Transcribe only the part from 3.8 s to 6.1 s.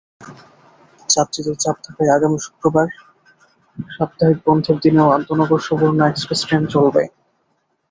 সাপ্তাহিক বন্ধের দিনেও আন্তনগর সুবর্ণ